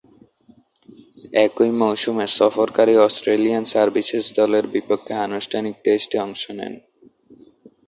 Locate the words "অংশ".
6.25-6.43